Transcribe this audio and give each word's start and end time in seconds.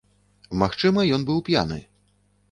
Магчыма, 0.61 1.03
ён 1.17 1.25
быў 1.27 1.41
п'яны. 1.49 1.77